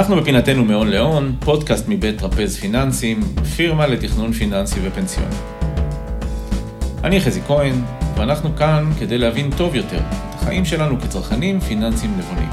אנחנו 0.00 0.16
בפינתנו 0.16 0.64
מהון 0.64 0.88
להון, 0.88 1.36
פודקאסט 1.40 1.84
מבית 1.88 2.18
טרפז 2.18 2.56
פיננסים, 2.56 3.20
פירמה 3.56 3.86
לתכנון 3.86 4.32
פיננסי 4.32 4.80
ופנסיוני. 4.82 5.34
אני 7.04 7.20
חזי 7.20 7.40
כהן, 7.46 7.74
ואנחנו 8.16 8.56
כאן 8.56 8.90
כדי 8.98 9.18
להבין 9.18 9.50
טוב 9.56 9.74
יותר 9.74 9.98
את 9.98 10.34
החיים 10.34 10.64
שלנו 10.64 11.00
כצרכנים 11.00 11.60
פיננסיים 11.60 12.18
נבונים. 12.18 12.48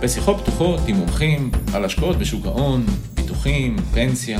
בשיחות 0.00 0.40
פתוחות 0.40 0.80
עם 0.86 0.96
מומחים 0.96 1.50
על 1.74 1.84
השקעות 1.84 2.18
בשוק 2.18 2.46
ההון, 2.46 2.86
ביטוחים, 3.14 3.76
פנסיה, 3.94 4.38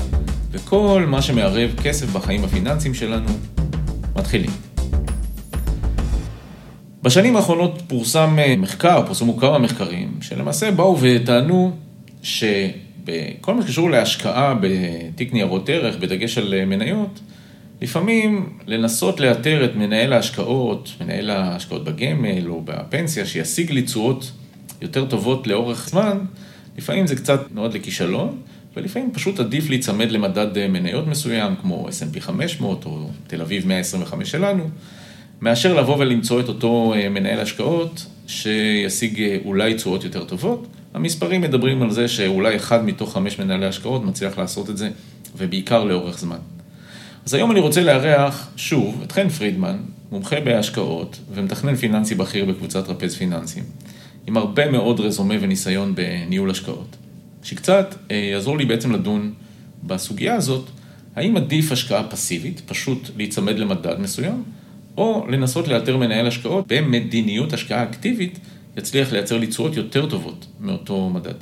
וכל 0.50 1.04
מה 1.08 1.22
שמערב 1.22 1.70
כסף 1.82 2.12
בחיים 2.12 2.44
הפיננסיים 2.44 2.94
שלנו, 2.94 3.30
מתחילים. 4.16 4.50
בשנים 7.02 7.36
האחרונות 7.36 7.82
פורסם 7.88 8.36
אה, 8.38 8.54
מחקר, 8.58 9.06
פורסמו 9.06 9.36
כמה 9.36 9.58
מחקרים, 9.58 10.18
שלמעשה 10.20 10.70
באו 10.70 10.98
וטענו 11.00 11.85
שבכל 12.26 13.54
מה 13.54 13.62
שקשור 13.62 13.90
להשקעה 13.90 14.54
בתיק 14.60 15.32
ניירות 15.32 15.68
ערך, 15.68 15.96
בדגש 15.96 16.38
על 16.38 16.64
מניות, 16.64 17.20
לפעמים 17.82 18.58
לנסות 18.66 19.20
לאתר 19.20 19.64
את 19.64 19.76
מנהל 19.76 20.12
ההשקעות, 20.12 20.92
מנהל 21.00 21.30
ההשקעות 21.30 21.84
בגמל 21.84 22.48
או 22.48 22.62
בפנסיה, 22.64 23.26
שישיג 23.26 23.70
לי 23.70 23.82
תשואות 23.82 24.32
יותר 24.82 25.06
טובות 25.06 25.46
לאורך 25.46 25.88
זמן, 25.88 26.18
לפעמים 26.78 27.06
זה 27.06 27.16
קצת 27.16 27.40
נועד 27.54 27.74
לכישלון, 27.74 28.38
ולפעמים 28.76 29.10
פשוט 29.12 29.40
עדיף 29.40 29.68
להיצמד 29.68 30.10
למדד 30.10 30.68
מניות 30.68 31.06
מסוים, 31.06 31.54
כמו 31.62 31.88
S&P 31.88 32.20
500 32.20 32.84
או 32.86 33.08
תל 33.26 33.40
אביב 33.40 33.66
125 33.66 34.30
שלנו, 34.30 34.68
מאשר 35.40 35.74
לבוא 35.74 35.96
ולמצוא 35.98 36.40
את 36.40 36.48
אותו 36.48 36.94
אה, 36.96 37.08
מנהל 37.08 37.40
השקעות 37.40 38.06
שישיג 38.26 39.22
אה, 39.22 39.36
אולי 39.44 39.74
תשואות 39.74 40.04
יותר 40.04 40.24
טובות. 40.24 40.66
המספרים 40.96 41.40
מדברים 41.40 41.82
על 41.82 41.90
זה 41.90 42.08
שאולי 42.08 42.56
אחד 42.56 42.84
מתוך 42.84 43.12
חמש 43.12 43.38
מנהלי 43.38 43.66
השקעות 43.66 44.04
מצליח 44.04 44.38
לעשות 44.38 44.70
את 44.70 44.76
זה, 44.76 44.90
ובעיקר 45.36 45.84
לאורך 45.84 46.18
זמן. 46.18 46.36
אז 47.26 47.34
היום 47.34 47.50
אני 47.50 47.60
רוצה 47.60 47.82
לארח 47.82 48.50
שוב 48.56 49.02
את 49.02 49.12
חן 49.12 49.28
פרידמן, 49.28 49.76
מומחה 50.12 50.40
בהשקעות 50.40 51.18
ומתכנן 51.34 51.74
פיננסי 51.74 52.14
בכיר 52.14 52.44
בקבוצת 52.44 52.88
רפז 52.88 53.14
פיננסים, 53.14 53.64
עם 54.26 54.36
הרבה 54.36 54.70
מאוד 54.70 55.00
רזומה 55.00 55.34
וניסיון 55.40 55.94
בניהול 55.94 56.50
השקעות, 56.50 56.96
שקצת 57.42 57.94
אה, 58.10 58.16
יעזור 58.16 58.58
לי 58.58 58.64
בעצם 58.64 58.92
לדון 58.92 59.32
בסוגיה 59.84 60.34
הזאת, 60.34 60.64
האם 61.16 61.36
עדיף 61.36 61.72
השקעה 61.72 62.08
פסיבית, 62.08 62.62
פשוט 62.66 63.10
להיצמד 63.16 63.58
למדד 63.58 64.00
מסוים, 64.00 64.42
או 64.96 65.26
לנסות 65.28 65.68
לאתר 65.68 65.96
מנהל 65.96 66.26
השקעות 66.26 66.64
במדיניות 66.68 67.52
השקעה 67.52 67.82
אקטיבית, 67.82 68.38
יצליח 68.76 69.12
לייצר 69.12 69.38
לי 69.38 69.46
תשואות 69.46 69.76
יותר 69.76 70.06
טובות 70.06 70.46
מאותו 70.60 71.10
מדד. 71.10 71.34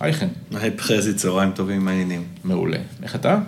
היי 0.00 0.12
חן. 0.12 0.28
היי 0.54 0.70
חזי, 0.78 1.14
צהריים 1.14 1.52
טובים, 1.52 1.84
מה 1.84 1.90
העניינים? 1.90 2.24
מעולה. 2.44 2.78
איך 3.02 3.14
אתה? 3.14 3.38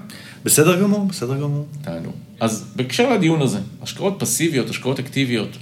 בסדר 0.45 0.83
גמור, 0.83 1.07
בסדר 1.07 1.41
גמור. 1.41 1.67
תענו. 1.83 2.13
אז 2.41 2.73
בהקשר 2.77 3.11
לדיון 3.13 3.43
הזה, 3.43 3.59
השקעות 3.83 4.17
פסיביות, 4.19 4.71
השקעות 4.71 4.99
אקטיביות, 4.99 5.57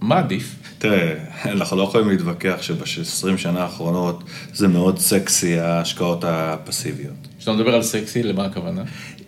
מה 0.00 0.18
עדיף? 0.18 0.56
תראה, 0.78 1.14
אנחנו 1.44 1.76
לא 1.76 1.82
יכולים 1.82 2.08
להתווכח 2.08 2.56
שב-20 2.60 3.36
שנה 3.36 3.62
האחרונות 3.62 4.24
זה 4.54 4.68
מאוד 4.68 4.98
סקסי, 4.98 5.58
ההשקעות 5.58 6.24
הפסיביות. 6.24 7.28
כשאתה 7.38 7.52
מדבר 7.52 7.74
על 7.74 7.82
סקסי, 7.82 8.22
למה 8.22 8.44
הכוונה? 8.44 8.82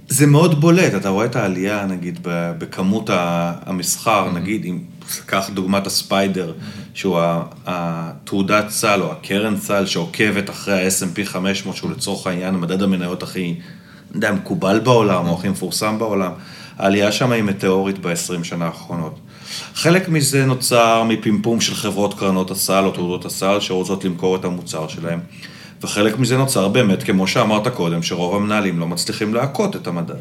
זה 0.09 0.27
מאוד 0.27 0.61
בולט, 0.61 0.95
אתה 0.95 1.09
רואה 1.09 1.27
את 1.27 1.37
העלייה, 1.37 1.87
נגיד, 1.87 2.19
בכמות 2.23 3.11
המסחר, 3.13 4.29
mm-hmm. 4.29 4.39
נגיד, 4.39 4.65
אם 4.65 4.79
קח 5.27 5.51
דוגמת 5.55 5.87
הספיידר, 5.87 6.53
mm-hmm. 6.53 6.82
שהוא 6.95 7.19
התעודת 7.67 8.71
סל 8.71 9.03
או 9.03 9.13
הקרן 9.13 9.57
סל 9.57 9.87
שעוקבת 9.87 10.51
אחרי 10.51 10.85
ה-S&P 10.85 11.25
500, 11.25 11.77
שהוא 11.77 11.91
לצורך 11.91 12.27
העניין 12.27 12.55
מדד 12.55 12.83
המניות 12.83 13.23
הכי, 13.23 13.55
יודע, 14.15 14.33
מקובל 14.33 14.81
בעולם, 14.81 15.29
או 15.29 15.35
הכי 15.39 15.49
מפורסם 15.49 15.99
בעולם. 15.99 16.33
העלייה 16.79 17.13
שם 17.13 17.33
היא 17.33 17.43
מטאורית 17.43 17.99
ב-20 17.99 18.45
שנה 18.45 18.67
האחרונות. 18.67 19.19
חלק 19.75 20.09
מזה 20.09 20.47
נוצר 20.47 21.03
מפמפום 21.03 21.61
של 21.61 21.75
חברות 21.75 22.19
קרנות 22.19 22.51
הסל 22.51 22.85
או 22.85 22.91
תעודות 22.91 23.25
הסל 23.25 23.61
שרוצות 23.61 24.05
למכור 24.05 24.37
את 24.37 24.45
המוצר 24.45 24.89
שלהם. 24.89 25.21
וחלק 25.83 26.19
מזה 26.19 26.37
נוצר 26.37 26.69
באמת, 26.69 27.03
כמו 27.03 27.27
שאמרת 27.27 27.69
קודם, 27.69 28.03
שרוב 28.03 28.37
המנהלים 28.37 28.79
לא 28.79 28.87
מצליחים 28.87 29.35
להכות 29.35 29.77
את 29.77 29.87
המדד. 29.87 30.15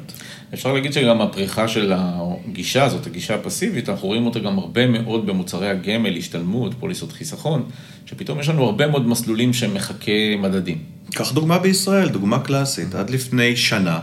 אפשר 0.53 0.73
להגיד 0.73 0.93
שגם 0.93 1.21
הפריחה 1.21 1.67
של 1.67 1.93
הגישה 1.95 2.83
הזאת, 2.83 3.07
הגישה 3.07 3.35
הפסיבית, 3.35 3.89
אנחנו 3.89 4.07
רואים 4.07 4.25
אותה 4.25 4.39
גם 4.39 4.59
הרבה 4.59 4.87
מאוד 4.87 5.25
במוצרי 5.25 5.69
הגמל, 5.69 6.17
השתלמות, 6.17 6.73
פוליסות 6.79 7.11
חיסכון, 7.11 7.63
שפתאום 8.05 8.39
יש 8.39 8.49
לנו 8.49 8.63
הרבה 8.63 8.87
מאוד 8.87 9.07
מסלולים 9.07 9.53
שמחכה 9.53 10.35
מדדים. 10.39 10.77
קח 11.13 11.31
דוגמה 11.31 11.59
בישראל, 11.59 12.09
דוגמה 12.09 12.39
קלאסית. 12.39 12.95
עד 12.95 13.09
לפני 13.09 13.55
שנה 13.55 13.99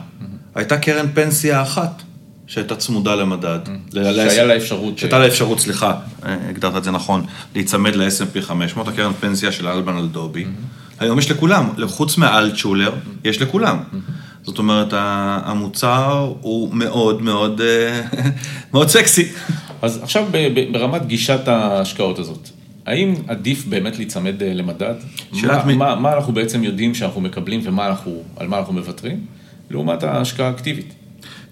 הייתה 0.55 0.79
קרן 0.79 1.07
פנסיה 1.15 1.63
אחת. 1.63 2.03
שהייתה 2.47 2.77
צמודה 2.77 3.15
למדד. 3.15 3.59
שהיה 3.93 4.45
לה 4.45 4.57
אפשרות. 4.57 4.99
שהייתה 4.99 5.19
לה 5.19 5.27
אפשרות, 5.27 5.61
סליחה, 5.61 5.95
הגדרת 6.23 6.77
את 6.77 6.85
זה 6.85 6.91
נכון, 6.91 7.27
להיצמד 7.55 7.95
ל-S&P 7.95 8.41
500, 8.41 8.89
הקרן 8.89 9.13
פנסיה 9.21 9.53
של 9.53 9.69
אלבן 9.69 9.97
אלדובי. 9.97 10.45
היום 10.99 11.19
יש 11.19 11.31
לכולם, 11.31 11.69
חוץ 11.87 12.19
מאלטשולר, 12.19 12.93
יש 13.25 13.43
לכולם. 13.43 13.79
זאת 14.49 14.59
אומרת, 14.59 14.89
המוצר 14.93 16.33
הוא 16.41 16.75
מאוד 16.75 17.23
מאוד, 17.23 17.61
אה, 17.61 18.03
מאוד 18.73 18.89
סקסי. 18.89 19.29
אז 19.83 20.03
עכשיו 20.03 20.27
ברמת 20.73 21.07
גישת 21.07 21.49
ההשקעות 21.49 22.19
הזאת, 22.19 22.49
האם 22.87 23.15
עדיף 23.29 23.67
באמת 23.67 23.97
להיצמד 23.97 24.43
אה, 24.43 24.55
למדד? 24.55 24.95
מה, 25.33 25.65
מ... 25.65 25.79
מה, 25.79 25.95
מה 25.95 26.13
אנחנו 26.13 26.33
בעצם 26.33 26.65
יודעים 26.65 26.95
שאנחנו 26.95 27.21
מקבלים 27.21 27.61
ועל 27.65 28.49
מה 28.49 28.59
אנחנו 28.59 28.73
מוותרים, 28.73 29.27
לעומת 29.71 30.03
ההשקעה 30.03 30.47
האקטיבית? 30.47 30.95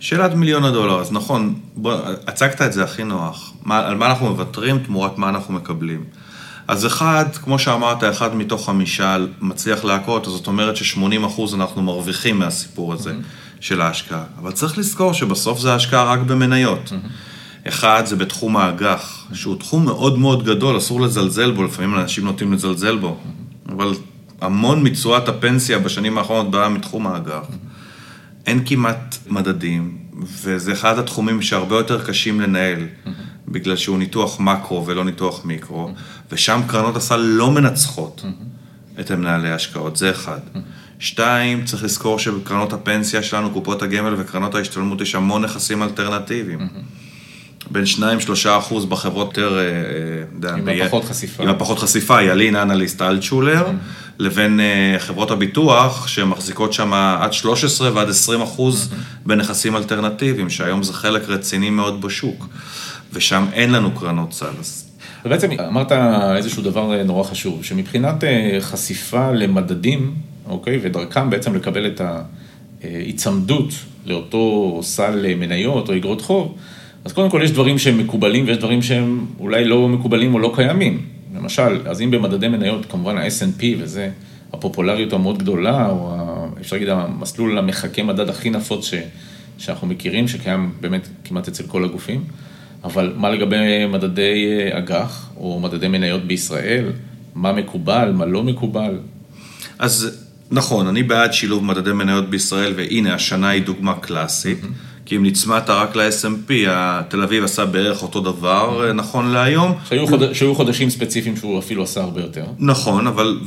שאלת 0.00 0.34
מיליון 0.34 0.64
הדולר, 0.64 1.00
אז 1.00 1.12
נכון, 1.12 1.54
בוא, 1.76 1.94
הצגת 2.26 2.62
את 2.62 2.72
זה 2.72 2.84
הכי 2.84 3.04
נוח. 3.04 3.52
מה, 3.64 3.86
על 3.86 3.96
מה 3.96 4.06
אנחנו 4.06 4.26
מוותרים 4.26 4.78
תמורת 4.78 5.18
מה 5.18 5.28
אנחנו 5.28 5.54
מקבלים. 5.54 6.04
אז 6.68 6.86
אחד, 6.86 7.24
כמו 7.42 7.58
שאמרת, 7.58 8.04
אחד 8.04 8.36
מתוך 8.36 8.66
חמישה 8.66 9.16
מצליח 9.40 9.84
להכות, 9.84 10.26
אז 10.26 10.32
זאת 10.32 10.46
אומרת 10.46 10.76
ש-80% 10.76 11.54
אנחנו 11.54 11.82
מרוויחים 11.82 12.38
מהסיפור 12.38 12.92
הזה 12.92 13.10
mm-hmm. 13.10 13.60
של 13.60 13.80
ההשקעה. 13.80 14.24
אבל 14.38 14.52
צריך 14.52 14.78
לזכור 14.78 15.12
שבסוף 15.12 15.60
זה 15.60 15.74
השקעה 15.74 16.04
רק 16.04 16.20
במניות. 16.20 16.88
Mm-hmm. 16.88 17.68
אחד, 17.68 18.02
זה 18.06 18.16
בתחום 18.16 18.56
האג"ח, 18.56 19.26
שהוא 19.32 19.58
תחום 19.58 19.84
מאוד 19.84 20.18
מאוד 20.18 20.44
גדול, 20.44 20.78
אסור 20.78 21.00
לזלזל 21.00 21.50
בו, 21.50 21.64
לפעמים 21.64 21.94
אנשים 21.94 22.24
נוטים 22.24 22.52
לזלזל 22.52 22.96
בו, 22.96 23.16
mm-hmm. 23.16 23.72
אבל 23.72 23.92
המון 24.40 24.82
מתשואת 24.82 25.28
הפנסיה 25.28 25.78
בשנים 25.78 26.18
האחרונות 26.18 26.50
באה 26.50 26.68
מתחום 26.68 27.06
האג"ח. 27.06 27.44
Mm-hmm. 27.48 27.66
אין 28.46 28.62
כמעט 28.66 29.18
מדדים, 29.26 29.98
וזה 30.42 30.72
אחד 30.72 30.98
התחומים 30.98 31.42
שהרבה 31.42 31.76
יותר 31.76 32.04
קשים 32.04 32.40
לנהל. 32.40 32.86
בגלל 33.56 33.76
שהוא 33.76 33.98
ניתוח 33.98 34.40
מקרו 34.40 34.86
ולא 34.86 35.04
ניתוח 35.04 35.44
מיקרו, 35.44 35.90
ושם 36.32 36.60
קרנות 36.66 36.96
הסל 36.96 37.16
לא 37.16 37.50
מנצחות 37.50 38.24
את 39.00 39.10
המנהלי 39.10 39.48
ההשקעות, 39.48 39.96
זה 39.96 40.10
אחד. 40.10 40.38
שתיים, 40.98 41.64
צריך 41.64 41.84
לזכור 41.84 42.18
שבקרנות 42.18 42.72
הפנסיה 42.72 43.22
שלנו, 43.22 43.50
קופות 43.50 43.82
הגמל 43.82 44.14
וקרנות 44.18 44.54
ההשתלמות, 44.54 45.00
יש 45.00 45.14
המון 45.14 45.42
נכסים 45.44 45.82
אלטרנטיביים. 45.82 46.68
בין 47.70 47.84
2-3 47.84 47.98
אחוז 48.58 48.84
בחברות 48.84 49.38
יותר, 49.38 49.58
אה, 49.58 50.54
עם 50.54 50.68
הפחות 50.68 51.04
חשיפה. 51.04 51.42
עם 51.42 51.48
הפחות 51.48 51.78
חשיפה, 51.78 52.22
ילין, 52.22 52.56
אנליסט, 52.56 53.02
אלטשולר, 53.02 53.66
לבין 54.18 54.60
אה, 54.60 54.98
חברות 54.98 55.30
הביטוח, 55.30 56.08
שמחזיקות 56.08 56.72
שם 56.72 56.92
עד 56.92 57.32
13 57.32 57.94
ועד 57.94 58.08
20 58.08 58.42
אחוז 58.42 58.94
בנכסים 59.26 59.76
אלטרנטיביים, 59.76 60.50
שהיום 60.50 60.82
זה 60.82 60.92
חלק 60.92 61.28
רציני 61.28 61.70
מאוד 61.70 62.00
בשוק. 62.00 62.48
ושם 63.12 63.44
אין 63.52 63.72
לנו 63.72 63.90
קרנות 63.90 64.32
סל. 64.32 64.46
ובעצם 65.24 65.50
אמרת 65.68 65.92
איזשהו 66.36 66.62
דבר 66.62 66.98
אה, 66.98 67.02
נורא 67.02 67.24
חשוב, 67.24 67.64
שמבחינת 67.64 68.24
אה, 68.24 68.58
חשיפה 68.60 69.30
למדדים, 69.30 70.14
אוקיי, 70.48 70.78
ודרכם 70.82 71.30
בעצם 71.30 71.54
לקבל 71.54 71.86
את 71.86 72.00
ההיצמדות 72.82 73.68
לאותו 74.06 74.80
סל 74.82 75.34
מניות 75.36 75.88
או 75.88 75.96
אגרות 75.96 76.20
חוב, 76.20 76.54
אז 77.04 77.12
קודם 77.12 77.30
כל 77.30 77.40
יש 77.44 77.50
דברים 77.50 77.78
שהם 77.78 77.98
מקובלים 77.98 78.46
ויש 78.46 78.58
דברים 78.58 78.82
שהם 78.82 79.26
אולי 79.40 79.64
לא 79.64 79.88
מקובלים 79.88 80.34
או 80.34 80.38
לא 80.38 80.52
קיימים. 80.54 81.15
למשל, 81.36 81.88
אז 81.88 82.02
אם 82.02 82.10
במדדי 82.10 82.48
מניות, 82.48 82.86
כמובן 82.86 83.18
ה-S&P 83.18 83.64
וזה 83.78 84.10
הפופולריות 84.52 85.12
המאוד 85.12 85.38
גדולה, 85.38 85.88
או 85.88 86.14
ה, 86.14 86.46
אפשר 86.60 86.76
להגיד 86.76 86.88
המסלול 86.88 87.58
המחכה 87.58 88.02
מדד 88.02 88.28
הכי 88.28 88.50
נפוץ 88.50 88.84
ש, 88.84 88.94
שאנחנו 89.58 89.86
מכירים, 89.86 90.28
שקיים 90.28 90.72
באמת 90.80 91.08
כמעט 91.24 91.48
אצל 91.48 91.66
כל 91.66 91.84
הגופים. 91.84 92.24
אבל 92.84 93.12
מה 93.16 93.30
לגבי 93.30 93.86
מדדי 93.86 94.46
אה, 94.46 94.78
אג"ח, 94.78 95.30
או 95.36 95.60
מדדי 95.60 95.88
מניות 95.88 96.24
בישראל? 96.24 96.84
מה 97.34 97.52
מקובל, 97.52 98.12
מה 98.12 98.26
לא 98.26 98.42
מקובל? 98.42 98.98
אז 99.78 100.26
נכון, 100.50 100.86
אני 100.86 101.02
בעד 101.02 101.32
שילוב 101.32 101.64
מדדי 101.64 101.92
מניות 101.92 102.30
בישראל, 102.30 102.72
והנה, 102.76 103.14
השנה 103.14 103.48
היא 103.48 103.62
דוגמה 103.62 103.94
קלאסית. 103.94 104.58
Mm-hmm. 104.62 104.85
כי 105.06 105.16
אם 105.16 105.26
נצמדת 105.26 105.70
רק 105.70 105.96
ל-SMP, 105.96 106.52
תל 107.08 107.22
אביב 107.22 107.44
עשה 107.44 107.64
בערך 107.64 108.02
אותו 108.02 108.20
דבר, 108.20 108.90
mm-hmm. 108.90 108.92
נכון 108.92 109.30
להיום. 109.30 109.74
שהיו, 109.88 110.06
חוד... 110.06 110.32
שהיו 110.32 110.54
חודשים 110.54 110.90
ספציפיים 110.90 111.36
שהוא 111.36 111.58
אפילו 111.58 111.82
עשה 111.82 112.00
הרבה 112.02 112.20
יותר. 112.20 112.44
נכון, 112.58 113.06
אבל 113.06 113.40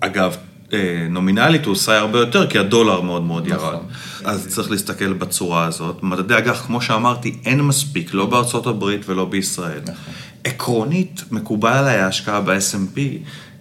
אגב, 0.00 0.36
אה, 0.72 1.06
נומינלית 1.10 1.66
הוא 1.66 1.72
עושה 1.72 1.98
הרבה 1.98 2.18
יותר, 2.18 2.46
כי 2.46 2.58
הדולר 2.58 3.00
מאוד 3.00 3.22
מאוד 3.22 3.48
נכון. 3.48 3.74
ירד. 3.74 3.78
אז 4.24 4.46
צריך 4.48 4.70
להסתכל 4.70 5.12
בצורה 5.12 5.64
הזאת. 5.64 6.02
מדדי 6.02 6.38
אג"ח, 6.38 6.62
כמו 6.66 6.82
שאמרתי, 6.82 7.36
אין 7.44 7.60
מספיק, 7.60 8.14
לא 8.14 8.26
בארצות 8.26 8.66
הברית 8.66 9.08
ולא 9.08 9.24
בישראל. 9.24 9.80
נכון. 9.82 10.14
עקרונית, 10.44 11.24
מקובל 11.30 11.72
עליי 11.72 11.98
ההשקעה 11.98 12.40
ב-S&P, 12.40 13.00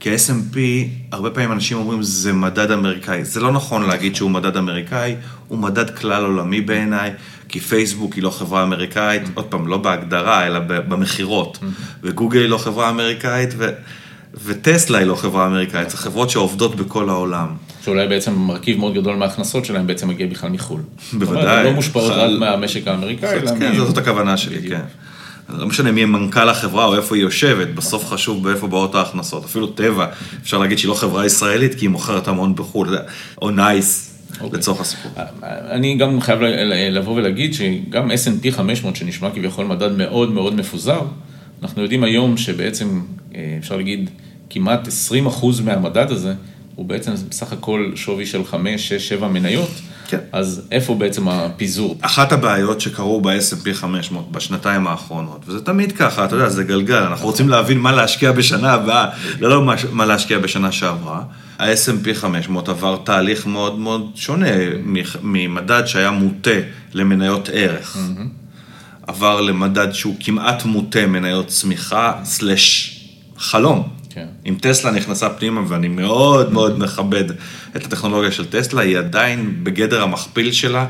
כי 0.02 0.10
ה-S&P, 0.10 0.58
הרבה 1.12 1.30
פעמים 1.30 1.52
אנשים 1.52 1.78
אומרים, 1.78 2.04
זה 2.04 2.34
מדד 2.34 2.72
אמריקאי. 2.72 3.26
זה 3.26 3.40
לא 3.40 3.52
נכון 3.52 3.88
להגיד 3.88 4.16
שהוא 4.16 4.32
מדד 4.32 4.58
אמריקאי, 4.58 5.16
הוא 5.48 5.58
מדד 5.58 5.90
כלל 5.90 6.24
עולמי 6.24 6.62
בעיניי, 6.62 7.12
כי 7.50 7.60
פייסבוק 7.60 8.14
היא 8.14 8.24
לא 8.24 8.30
חברה 8.30 8.64
אמריקאית, 8.64 9.22
עוד 9.34 9.46
פעם, 9.46 9.68
לא 9.68 9.78
בהגדרה, 9.78 10.48
אלא 10.48 10.60
במכירות. 10.60 11.60
וגוגל 12.04 12.40
היא 12.40 12.50
לא 12.50 12.58
חברה 12.58 12.90
אמריקאית, 12.90 13.50
ו... 13.58 13.70
וטסלה 14.46 14.98
היא 14.98 15.08
לא 15.08 15.16
חברה 15.16 15.48
אמריקאית, 15.48 15.90
זה 15.90 15.98
חברות 15.98 16.30
שעובדות 16.30 16.76
בכל 16.76 17.10
העולם. 17.10 17.48
שאולי 17.86 18.08
בעצם 18.08 18.34
מרכיב 18.34 18.78
מאוד 18.78 18.94
גדול 18.94 19.16
מההכנסות 19.16 19.66
שלהם 19.66 19.88
בעצם 19.88 20.08
מגיע 20.08 20.28
בכלל 20.28 20.50
מחו"ל. 20.50 20.82
בוודאי. 21.14 21.26
זאת 21.26 21.44
אומרת, 21.44 21.58
הן 21.58 21.66
לא 21.66 21.72
מושפעות. 21.72 22.12
רק 22.12 22.40
מהמשק 22.40 22.88
האמריקאי, 22.88 23.40
אלא... 23.40 23.52
כן, 23.60 23.76
זאת 23.76 23.98
הכוונה 23.98 24.38
שלי. 24.38 24.70
כן. 24.70 24.82
לא 25.58 25.68
משנה 25.68 25.92
מי 25.92 26.06
מנכ"ל 26.06 26.50
החברה 26.50 26.86
או 26.86 26.96
איפה 26.96 27.16
היא 27.16 27.24
יושבת, 27.24 27.68
בסוף 27.68 28.06
חשוב 28.06 28.44
באיפה 28.44 28.68
באות 28.68 28.96
ההכנסות. 28.96 29.46
אפילו 29.46 29.68
טבע, 29.68 30.06
אפשר 30.42 30.58
להגיד 30.58 30.78
שהיא 30.78 30.90
לא 30.90 30.94
חברה 30.94 31.26
ישראלית, 31.26 31.76
כי 31.76 31.86
היא 31.86 31.90
מוכרת 31.90 32.28
המון 32.28 32.56
בחו"ל, 32.56 32.98
או 33.42 33.50
נייס, 33.50 34.18
אוקיי. 34.42 34.60
לצורך 34.60 34.82
הסיפור. 34.82 35.12
אני 35.44 35.96
גם 35.96 36.22
חייב 36.22 36.40
לבוא 36.92 37.16
ולהגיד 37.16 37.54
שגם 37.54 38.12
S&P 38.12 38.52
500, 38.52 38.96
שנשמע 38.96 39.30
כביכול 39.30 39.66
מדד 39.66 39.98
מאוד 39.98 40.32
מאוד 40.32 40.56
מפוזר, 40.56 41.02
אנחנו 41.62 41.82
יודעים 41.82 42.04
היום 42.04 42.38
שבעצם, 42.38 43.02
אה, 43.36 43.56
אפשר 43.60 43.78
להגיד, 43.78 44.10
כמעט 44.50 44.88
20% 44.88 45.62
מהמדד 45.66 46.12
הזה, 46.12 46.34
הוא 46.82 46.88
בעצם 46.90 47.12
בסך 47.30 47.54
הכל 47.54 47.92
שווי 47.96 48.26
של 48.26 48.46
5, 48.46 48.88
6, 48.90 49.08
7 49.08 49.28
מניות. 49.28 49.70
כן. 50.08 50.18
אז 50.32 50.62
איפה 50.72 50.96
בעצם 50.96 51.28
הפיזור? 51.28 51.98
אחת 52.02 52.32
הבעיות 52.32 52.82
שקרו 52.82 53.22
ב-S&P 53.22 53.74
500 53.74 54.32
בשנתיים 54.32 54.88
האחרונות, 54.88 55.42
וזה 55.48 55.62
תמיד 55.62 55.92
ככה, 55.92 56.26
אתה 56.26 56.36
יודע, 56.36 56.50
זה 56.50 56.64
גלגל, 56.64 56.98
אנחנו 57.04 57.26
רוצים 57.26 57.50
להבין 57.50 57.80
מה 57.80 57.92
להשקיע 57.92 58.32
בשנה 58.32 58.72
הבאה, 58.74 59.08
לא 59.40 59.50
לא 59.50 59.62
מה- 59.66 59.76
מה 59.92 60.06
להשקיע 60.06 60.40
בשנה 60.40 60.72
שעברה. 60.72 61.22
ה-S&P 61.60 62.14
500 62.14 62.70
עבר 62.70 62.98
תהליך 63.04 63.46
מאוד 63.48 63.80
מאוד 63.80 64.12
שונה 64.16 64.48
ממדד 65.24 65.84
שהיה 65.86 66.12
מוטה 66.12 66.52
למניות 66.94 67.50
ערך. 67.54 67.98
עבר 69.08 69.42
למדד 69.42 69.92
שהוא 69.94 70.16
כמעט 70.20 70.66
מוטה 70.66 71.06
מניות 71.08 71.48
צמיחה, 71.48 72.14
סלש 72.24 72.98
חלום. 73.38 74.01
כן. 74.14 74.26
אם 74.50 74.56
טסלה 74.62 74.92
נכנסה 74.92 75.30
פנימה, 75.30 75.62
ואני 75.68 75.88
מאוד 75.88 76.54
מאוד 76.54 76.80
מכבד 76.80 77.24
את 77.76 77.86
הטכנולוגיה 77.86 78.32
של 78.32 78.46
טסלה, 78.46 78.82
היא 78.82 78.98
עדיין 78.98 79.64
בגדר 79.64 80.04
המכפיל 80.04 80.52
שלה, 80.52 80.88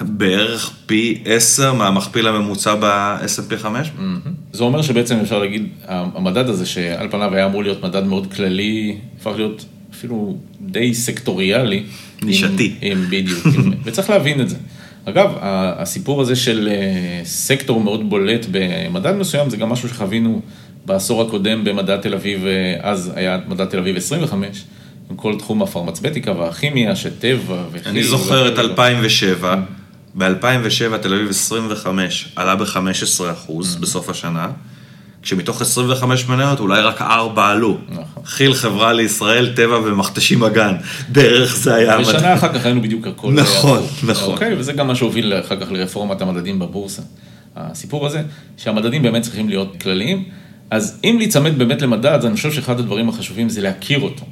בערך 0.00 0.70
פי 0.86 1.22
עשר 1.24 1.74
מהמכפיל 1.74 2.26
הממוצע 2.26 2.74
ב-S&P 2.74 3.56
500. 3.56 4.08
זה 4.52 4.64
אומר 4.64 4.82
שבעצם 4.82 5.16
אפשר 5.16 5.38
להגיד, 5.38 5.68
המדד 5.88 6.48
הזה 6.48 6.66
שעל 6.66 7.08
פניו 7.10 7.34
היה 7.34 7.46
אמור 7.46 7.62
להיות 7.62 7.84
מדד 7.84 8.04
מאוד 8.04 8.34
כללי, 8.34 8.98
הפך 9.20 9.32
להיות 9.36 9.64
אפילו 9.92 10.38
די 10.60 10.94
סקטוריאלי. 10.94 11.82
נישתי. 12.22 12.74
עם, 12.80 12.98
עם, 12.98 13.04
בדיוק, 13.10 13.46
עם, 13.46 13.72
וצריך 13.84 14.10
להבין 14.10 14.40
את 14.40 14.48
זה. 14.48 14.56
אגב, 15.04 15.30
הסיפור 15.40 16.20
הזה 16.20 16.36
של 16.36 16.68
אה, 16.70 17.24
סקטור 17.24 17.80
מאוד 17.80 18.10
בולט 18.10 18.46
במדד 18.50 19.12
מסוים, 19.12 19.50
זה 19.50 19.56
גם 19.56 19.68
משהו 19.68 19.88
שחווינו 19.88 20.40
בעשור 20.86 21.22
הקודם 21.22 21.64
במדד 21.64 22.00
תל 22.00 22.14
אביב, 22.14 22.46
אה, 22.46 22.76
אז 22.80 23.12
היה 23.14 23.38
מדד 23.48 23.64
תל 23.64 23.78
אביב 23.78 23.96
25, 23.96 24.64
עם 25.10 25.16
כל 25.16 25.34
תחום 25.38 25.62
הפרמצבטיקה 25.62 26.32
והכימיה, 26.32 26.96
שטבע 26.96 27.62
וכי"ל. 27.72 27.90
אני 27.90 28.02
זוכר 28.02 28.48
את 28.48 28.52
וכאלה. 28.52 28.68
2007, 28.68 29.56
ב-2007 30.14 30.98
תל 31.02 31.14
אביב 31.14 31.28
25 31.30 32.32
עלה 32.36 32.56
ב-15% 32.56 33.52
בסוף 33.80 34.08
השנה, 34.08 34.48
כשמתוך 35.22 35.62
25 35.62 36.28
מניות 36.28 36.60
אולי 36.60 36.80
רק 36.80 37.02
4 37.02 37.50
עלו. 37.50 37.78
נכון. 37.88 38.24
כי"ל 38.24 38.54
חברה 38.54 38.92
לישראל, 38.92 39.52
טבע 39.56 39.78
ומכתשים 39.78 40.44
אגן. 40.44 40.74
בערך 41.08 41.56
זה 41.56 41.74
היה. 41.74 41.98
ושנה 42.00 42.34
אחר 42.34 42.52
כך 42.54 42.64
היינו 42.64 42.82
בדיוק 42.82 43.06
הכל. 43.06 43.32
נכון. 43.32 43.82
נכון. 44.06 44.34
אוקיי, 44.34 44.54
וזה 44.58 44.72
גם 44.72 44.86
מה 44.86 44.94
שהוביל 44.94 45.34
אחר 45.34 45.60
כך 45.60 45.72
לרפורמת 45.72 46.20
המדדים 46.20 46.58
בבורסה. 46.58 47.02
הסיפור 47.56 48.06
הזה, 48.06 48.22
שהמדדים 48.56 49.02
באמת 49.02 49.22
צריכים 49.22 49.48
להיות 49.48 49.76
כלליים, 49.82 50.24
אז 50.70 50.98
אם 51.04 51.14
להיצמד 51.18 51.58
באמת 51.58 51.82
למדד, 51.82 52.06
אז 52.12 52.26
אני 52.26 52.34
חושב 52.36 52.52
שאחד 52.52 52.78
הדברים 52.80 53.08
החשובים 53.08 53.48
זה 53.48 53.60
להכיר 53.60 54.00
אותו. 54.00 54.24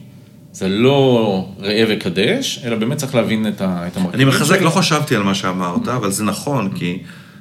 זה 0.52 0.69
לא 0.69 1.48
ראה 1.58 1.84
וקדש, 1.88 2.60
אלא 2.64 2.76
באמת 2.76 2.96
צריך 2.98 3.14
להבין 3.14 3.48
את 3.48 3.60
ה- 3.60 3.84
את 3.86 3.96
המרכיבים. 3.96 4.28
אני 4.28 4.36
מחזק. 4.36 4.60
לא 4.62 4.70
חשבתי 4.70 5.16
על 5.16 5.22
מה 5.22 5.34
שאמרת, 5.34 5.88
אבל 5.88 6.10
זה 6.10 6.25
נכון, 6.25 6.70
כי 6.75 6.98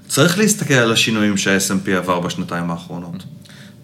צריך 0.08 0.38
להסתכל 0.38 0.74
על 0.74 0.92
השינויים 0.92 1.38
שה-S&P 1.38 1.92
עבר 1.92 2.20
בשנתיים 2.20 2.72
האחרונות. 2.72 3.24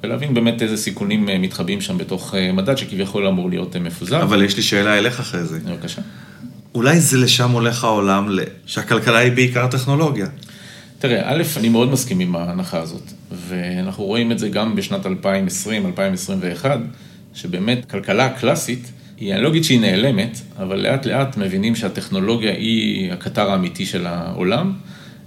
ולהבין 0.04 0.34
באמת 0.34 0.62
איזה 0.62 0.78
סיכונים 0.78 1.30
אה, 1.30 1.38
מתחבאים 1.38 1.82
שם 1.82 1.98
בתוך 1.98 2.36
אה, 2.36 2.52
מדד 2.52 2.78
שכביכול 2.78 3.28
אמור 3.28 3.50
להיות 3.50 3.76
אה, 3.76 3.82
מפוזר. 3.82 4.24
אבל 4.24 4.44
יש 4.44 4.58
לי 4.58 4.64
שאלה 4.64 4.98
אליך 4.98 5.20
אחרי 5.20 5.44
זה. 5.46 5.60
בבקשה. 5.60 6.02
אולי 6.76 7.00
זה 7.00 7.18
לשם 7.18 7.52
הולך 7.52 7.84
העולם, 7.84 8.30
שהכלכלה 8.66 9.18
היא 9.18 9.32
בעיקר 9.32 9.68
טכנולוגיה. 9.68 10.28
תראה, 11.00 11.22
א', 11.24 11.44
אני 11.58 11.70
מאוד 11.70 11.92
מסכים 11.92 12.20
עם 12.20 12.36
ההנחה 12.36 12.80
הזאת, 12.80 13.12
ואנחנו 13.32 14.04
רואים 14.04 14.32
את 14.32 14.40
זה 14.40 14.50
גם 14.50 14.76
בשנת 14.76 15.06
2020, 15.06 15.86
2021, 15.86 16.80
שבאמת 17.34 17.86
כלכלה 17.86 18.26
הקלאסית, 18.26 18.92
היא, 19.18 19.34
אני 19.34 19.44
לא 19.44 19.50
אגיד 19.50 19.64
שהיא 19.64 19.80
נעלמת, 19.80 20.38
אבל 20.60 20.80
לאט 20.80 21.06
לאט 21.06 21.38
מבינים 21.38 21.76
שהטכנולוגיה 21.76 22.52
היא 22.52 23.14
הקטר 23.14 23.52
האמיתי 23.52 23.86
של 23.86 24.08
העולם. 24.08 24.74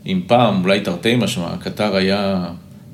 אם 0.07 0.21
פעם, 0.27 0.65
אולי 0.65 0.81
תרתי 0.81 1.17
משמע, 1.17 1.47
הקטר 1.47 1.97
היה 1.97 2.51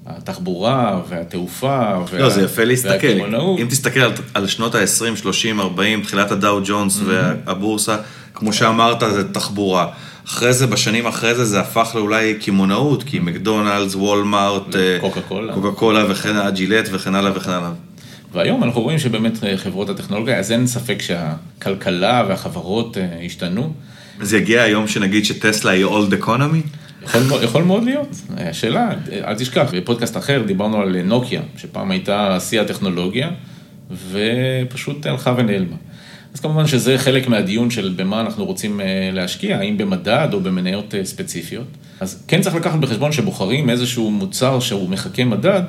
התחבורה 0.06 1.00
והתעופה 1.08 1.94
וה... 2.10 2.18
לא, 2.18 2.28
זה 2.28 2.42
יפה 2.42 2.64
להסתכל. 2.64 3.06
והקמעונאות. 3.06 3.60
אם 3.60 3.66
תסתכל 3.66 4.00
על, 4.00 4.12
על 4.34 4.46
שנות 4.46 4.74
ה-20, 4.74 5.16
30, 5.16 5.60
40, 5.60 6.02
תחילת 6.02 6.30
הדאו 6.30 6.60
ג'ונס 6.64 7.00
והבורסה, 7.04 7.96
כמו 8.34 8.52
שאמרת, 8.52 9.00
זה 9.00 9.32
תחבורה. 9.32 9.88
אחרי 10.28 10.52
זה, 10.52 10.66
בשנים 10.66 11.06
אחרי 11.06 11.34
זה, 11.34 11.44
זה 11.44 11.60
הפך 11.60 11.92
לאולי 11.94 12.34
קמעונאות, 12.34 13.02
כי 13.02 13.18
מקדונלדס, 13.18 13.94
וולמארט, 13.94 14.76
אה, 14.76 14.98
קוקה 15.00 15.20
קולה. 15.20 15.54
קוקה 15.54 15.70
קולה 15.70 16.04
וכן 16.10 16.36
הלאה, 16.36 16.50
ג'ילט 16.50 16.88
וכן 16.92 17.14
הלאה 17.14 17.32
וכן 17.34 17.50
הלאה. 17.50 17.70
והיום 18.32 18.64
אנחנו 18.64 18.80
רואים 18.80 18.98
שבאמת 18.98 19.44
אה, 19.44 19.56
חברות 19.56 19.88
הטכנולוגיה, 19.88 20.38
אז 20.38 20.52
אין 20.52 20.66
ספק 20.66 21.02
שהכלכלה 21.02 22.24
והחברות 22.28 22.98
אה, 22.98 23.24
השתנו. 23.24 23.72
אז 24.20 24.34
יגיע 24.34 24.62
היום 24.62 24.88
שנגיד 24.88 25.24
שטסלה 25.24 25.70
היא 25.70 25.84
אולד 25.84 26.12
אקונומי? 26.12 26.62
יכול, 27.02 27.20
יכול 27.42 27.62
מאוד 27.62 27.84
להיות. 27.84 28.08
השאלה, 28.36 28.90
אל 29.12 29.34
תשכח, 29.34 29.74
בפודקאסט 29.74 30.16
אחר 30.16 30.42
דיברנו 30.46 30.80
על 30.80 31.02
נוקיה, 31.02 31.42
שפעם 31.56 31.90
הייתה 31.90 32.40
שיא 32.40 32.60
הטכנולוגיה, 32.60 33.30
ופשוט 34.10 35.06
הלכה 35.06 35.34
ונעלמה. 35.36 35.76
אז 36.38 36.42
כמובן 36.42 36.66
שזה 36.66 36.98
חלק 36.98 37.28
מהדיון 37.28 37.70
של 37.70 37.94
במה 37.96 38.20
אנחנו 38.20 38.44
רוצים 38.44 38.80
אה, 38.80 38.86
להשקיע, 39.12 39.58
האם 39.58 39.78
במדד 39.78 40.28
או 40.32 40.40
במניות 40.40 40.94
אה, 40.94 41.04
ספציפיות. 41.04 41.66
אז 42.00 42.22
כן 42.28 42.40
צריך 42.40 42.56
לקחת 42.56 42.78
בחשבון 42.78 43.12
שבוחרים 43.12 43.70
איזשהו 43.70 44.10
מוצר 44.10 44.60
שהוא 44.60 44.88
מחכה 44.90 45.24
מדד, 45.24 45.62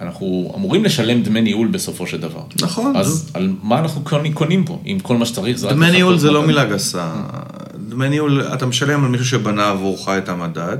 אנחנו 0.00 0.52
אמורים 0.56 0.84
לשלם 0.84 1.22
דמי 1.22 1.40
ניהול 1.40 1.68
בסופו 1.68 2.06
של 2.06 2.20
דבר. 2.20 2.42
נכון. 2.62 2.96
אז 2.96 3.30
על 3.34 3.52
מה 3.62 3.78
אנחנו 3.78 4.02
קונים- 4.34 4.64
פה, 4.64 4.82
אם 4.86 4.98
כל 5.02 5.16
מה 5.16 5.26
שצריך 5.26 5.58
זה 5.58 5.66
רק 5.66 5.72
דמי 5.72 5.90
ניהול 5.90 6.18
זה 6.18 6.30
לא 6.30 6.38
מדד? 6.40 6.46
מילה 6.46 6.64
גסה. 6.64 7.12
דמי 7.88 8.08
ניהול, 8.08 8.42
אתה 8.54 8.66
משלם 8.66 9.04
על 9.04 9.10
מישהו 9.10 9.26
שבנה 9.26 9.68
עבורך 9.70 10.08
את 10.08 10.28
המדד, 10.28 10.76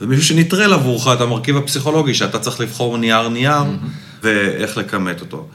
ומישהו 0.00 0.24
שנטרל 0.24 0.72
עבורך 0.72 1.08
את 1.16 1.20
המרכיב 1.20 1.56
הפסיכולוגי, 1.56 2.14
שאתה 2.14 2.38
צריך 2.38 2.60
לבחור 2.60 2.98
נייר-נייר, 2.98 3.62
ואיך 4.22 4.76
לכמת 4.78 5.20
אותו. 5.20 5.46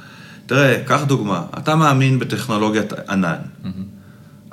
תראה, 0.50 0.84
קח 0.86 1.04
דוגמה, 1.04 1.42
אתה 1.58 1.76
מאמין 1.76 2.20
בטכנולוגיית 2.20 2.94
ענן. 3.10 3.36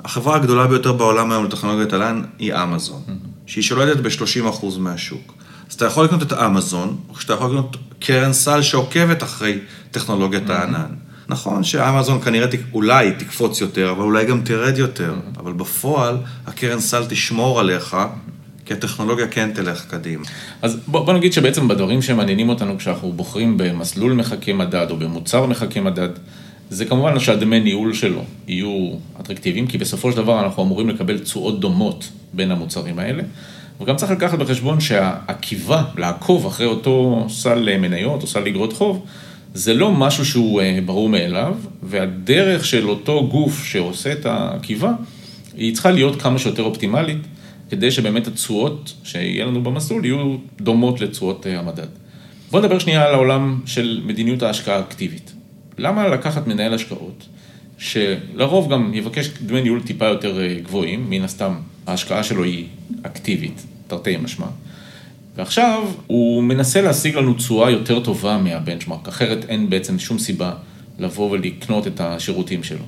החברה 0.05 0.35
הגדולה 0.35 0.67
ביותר 0.67 0.93
בעולם 0.93 1.31
היום 1.31 1.45
לטכנולוגיית 1.45 1.93
ענן 1.93 2.21
היא 2.39 2.53
אמזון, 2.53 3.01
שהיא 3.45 3.63
שולטת 3.63 3.99
ב-30% 3.99 4.65
מהשוק. 4.79 5.33
אז 5.69 5.73
אתה 5.73 5.85
יכול 5.85 6.05
לקנות 6.05 6.23
את 6.23 6.33
אמזון, 6.33 6.97
או 7.09 7.19
שאתה 7.21 7.33
יכול 7.33 7.47
לקנות 7.47 7.77
קרן 7.99 8.33
סל 8.33 8.61
שעוקבת 8.61 9.23
אחרי 9.23 9.59
טכנולוגיית 9.91 10.49
הענן. 10.49 10.95
נכון 11.27 11.63
שאמזון 11.63 12.21
כנראה 12.21 12.47
אולי 12.73 13.11
תקפוץ 13.11 13.61
יותר, 13.61 13.91
אבל 13.91 14.01
אולי 14.01 14.25
גם 14.25 14.41
תרד 14.41 14.77
יותר. 14.77 15.15
אבל 15.37 15.53
בפועל, 15.53 16.17
הקרן 16.47 16.79
סל 16.79 17.05
תשמור 17.05 17.59
עליך, 17.59 17.97
כי 18.67 18.73
הטכנולוגיה 18.73 19.27
כן 19.27 19.51
תלך 19.53 19.85
קדימה. 19.85 20.23
אז 20.61 20.79
בוא, 20.87 21.05
בוא 21.05 21.13
נגיד 21.13 21.33
שבעצם 21.33 21.67
בדברים 21.67 22.01
שמעניינים 22.01 22.49
אותנו 22.49 22.77
כשאנחנו 22.77 23.11
בוחרים 23.11 23.57
במסלול 23.57 24.13
מחכה 24.13 24.53
מדד 24.53 24.87
או 24.89 24.97
במוצר 24.97 25.45
מחכה 25.45 25.81
מדד, 25.81 26.09
זה 26.69 26.85
כמובן 26.85 27.19
שהדמי 27.19 27.59
ניהול 27.59 27.93
שלו 27.93 28.23
יהיו 28.47 28.89
אטרקטיביים, 29.21 29.67
כי 29.67 29.77
בסופו 29.77 30.11
של 30.11 30.17
דבר 30.17 30.39
אנחנו 30.39 30.63
אמורים 30.63 30.89
לקבל 30.89 31.19
תשואות 31.19 31.59
דומות 31.59 32.09
בין 32.33 32.51
המוצרים 32.51 32.99
האלה. 32.99 33.23
וגם 33.81 33.95
צריך 33.95 34.11
לקחת 34.11 34.39
בחשבון 34.39 34.79
שהעקיבה, 34.79 35.83
לעקוב 35.97 36.45
אחרי 36.45 36.65
אותו 36.65 37.25
סל 37.29 37.77
מניות 37.77 38.21
או 38.21 38.27
סל 38.27 38.47
אגרות 38.47 38.73
חוב, 38.73 39.05
זה 39.53 39.73
לא 39.73 39.91
משהו 39.91 40.25
שהוא 40.25 40.61
אה, 40.61 40.79
ברור 40.85 41.09
מאליו, 41.09 41.55
והדרך 41.83 42.65
של 42.65 42.89
אותו 42.89 43.27
גוף 43.27 43.63
שעושה 43.65 44.11
את 44.11 44.25
העקיבה, 44.25 44.91
היא 45.57 45.73
צריכה 45.73 45.91
להיות 45.91 46.21
כמה 46.21 46.39
שיותר 46.39 46.63
אופטימלית, 46.63 47.17
כדי 47.69 47.91
שבאמת 47.91 48.27
התשואות 48.27 48.93
שיהיה 49.03 49.45
לנו 49.45 49.63
במסלול 49.63 50.05
יהיו 50.05 50.35
דומות 50.61 51.01
לתשואות 51.01 51.47
אה, 51.47 51.59
המדד. 51.59 51.87
בואו 52.51 52.63
נדבר 52.63 52.79
שנייה 52.79 53.05
על 53.05 53.13
העולם 53.13 53.59
של 53.65 54.01
מדיניות 54.05 54.43
ההשקעה 54.43 54.75
האקטיבית. 54.75 55.33
למה 55.77 56.07
לקחת 56.07 56.47
מנהל 56.47 56.73
השקעות, 56.73 57.27
שלרוב 57.77 58.73
גם 58.73 58.93
יבקש 58.93 59.29
דמי 59.41 59.61
ניהול 59.61 59.81
טיפה 59.81 60.05
יותר 60.05 60.41
אה, 60.41 60.55
גבוהים, 60.63 61.09
מן 61.09 61.21
הסתם 61.21 61.53
ההשקעה 61.87 62.23
שלו 62.23 62.43
היא 62.43 62.67
אקטיבית, 63.03 63.65
תרתי 63.87 64.17
משמע, 64.17 64.47
ועכשיו 65.35 65.87
הוא 66.07 66.43
מנסה 66.43 66.81
להשיג 66.81 67.15
לנו 67.15 67.33
תשואה 67.33 67.71
יותר 67.71 67.99
טובה 67.99 68.37
מהבנצ'מארק, 68.37 69.07
אחרת 69.07 69.45
אין 69.49 69.69
בעצם 69.69 69.99
שום 69.99 70.19
סיבה 70.19 70.53
לבוא 70.99 71.31
ולקנות 71.31 71.87
את 71.87 72.01
השירותים 72.01 72.63
שלו. 72.63 72.83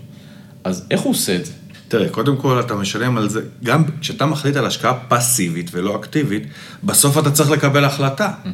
אז 0.63 0.87
איך 0.91 1.01
הוא 1.01 1.11
עושה 1.11 1.35
את 1.35 1.45
זה? 1.45 1.53
תראה, 1.89 2.09
קודם 2.09 2.37
כל 2.37 2.59
אתה 2.59 2.75
משלם 2.75 3.17
על 3.17 3.29
זה, 3.29 3.41
גם 3.63 3.83
כשאתה 4.01 4.25
מחליט 4.25 4.55
על 4.55 4.65
השקעה 4.65 4.93
פסיבית 5.07 5.69
ולא 5.73 5.95
אקטיבית, 5.95 6.43
בסוף 6.83 7.17
אתה 7.17 7.31
צריך 7.31 7.51
לקבל 7.51 7.85
החלטה. 7.85 8.31
Mm-hmm. 8.43 8.47